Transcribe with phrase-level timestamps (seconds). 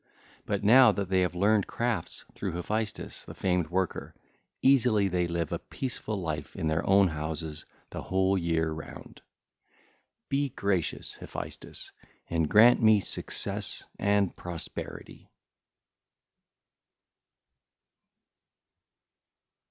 [0.47, 4.15] But now that they have learned crafts through Hephaestus the famed worker,
[4.63, 9.21] easily they live a peaceful life in their own houses the whole year round.
[9.21, 9.23] (l.
[10.25, 11.91] 8) Be gracious, Hephaestus,
[12.27, 15.29] and grant me success and prosperity!